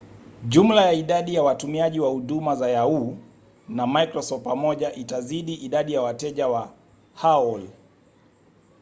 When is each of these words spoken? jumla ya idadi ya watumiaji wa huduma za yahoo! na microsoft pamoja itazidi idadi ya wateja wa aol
jumla 0.47 0.81
ya 0.85 0.93
idadi 0.93 1.33
ya 1.35 1.43
watumiaji 1.43 1.99
wa 1.99 2.09
huduma 2.09 2.55
za 2.55 2.69
yahoo! 2.69 3.17
na 3.69 3.87
microsoft 3.87 4.43
pamoja 4.43 4.93
itazidi 4.93 5.53
idadi 5.53 5.93
ya 5.93 6.01
wateja 6.01 6.47
wa 6.47 6.73
aol 7.23 7.61